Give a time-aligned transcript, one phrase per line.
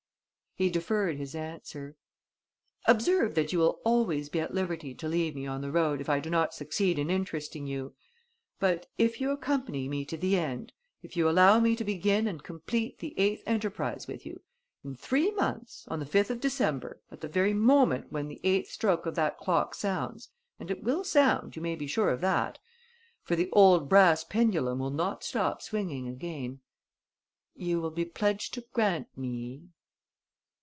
[0.53, 1.95] He deferred his answer:
[2.85, 6.09] "Observe that you will always be at liberty to leave me on the road if
[6.09, 7.95] I do not succeed in interesting you.
[8.59, 12.43] But, if you accompany me to the end, if you allow me to begin and
[12.43, 14.41] complete the eighth enterprise with you,
[14.83, 18.69] in three months, on the 5th of December, at the very moment when the eighth
[18.69, 20.27] stroke of that clock sounds
[20.59, 22.59] and it will sound, you may be sure of that,
[23.23, 26.59] for the old brass pendulum will not stop swinging again
[27.55, 29.63] you will be pledged to grant me...."